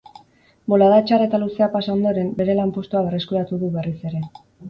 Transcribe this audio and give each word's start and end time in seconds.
Bolada 0.71 0.95
txar 1.09 1.25
eta 1.25 1.39
luzea 1.43 1.67
pasa 1.75 1.91
ondoren, 1.97 2.33
bere 2.41 2.57
lanpostua 2.61 3.05
berreskuratu 3.09 3.63
du 3.65 3.73
berriz 3.79 3.97
ere. 4.13 4.27